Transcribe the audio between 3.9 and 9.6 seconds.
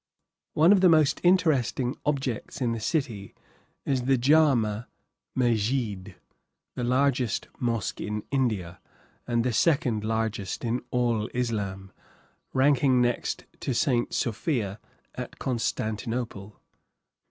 the Jama Mesjid, the largest mosque in India, and the